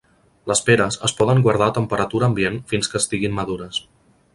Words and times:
Les 0.51 0.61
peres 0.69 0.97
es 1.09 1.13
poden 1.19 1.43
guardar 1.49 1.67
a 1.67 1.75
temperatura 1.77 2.31
ambient 2.33 2.61
fins 2.75 2.95
que 2.95 3.03
estiguin 3.05 3.41
madures. 3.43 3.89